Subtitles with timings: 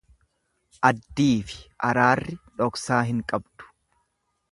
[0.87, 3.69] Addiifi araarri dhoksaa hin qabdu.